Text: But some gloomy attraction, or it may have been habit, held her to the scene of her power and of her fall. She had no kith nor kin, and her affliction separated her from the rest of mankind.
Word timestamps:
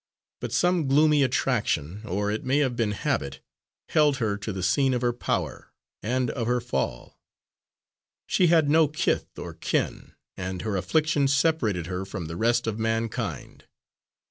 But 0.39 0.51
some 0.51 0.87
gloomy 0.87 1.21
attraction, 1.21 2.01
or 2.07 2.31
it 2.31 2.43
may 2.43 2.57
have 2.57 2.75
been 2.75 2.93
habit, 2.93 3.39
held 3.89 4.17
her 4.17 4.35
to 4.35 4.51
the 4.51 4.63
scene 4.63 4.95
of 4.95 5.03
her 5.03 5.13
power 5.13 5.71
and 6.01 6.31
of 6.31 6.47
her 6.47 6.59
fall. 6.59 7.19
She 8.25 8.47
had 8.47 8.67
no 8.67 8.87
kith 8.87 9.27
nor 9.37 9.53
kin, 9.53 10.13
and 10.35 10.63
her 10.63 10.75
affliction 10.75 11.27
separated 11.27 11.85
her 11.85 12.03
from 12.03 12.25
the 12.25 12.35
rest 12.35 12.65
of 12.65 12.79
mankind. 12.79 13.65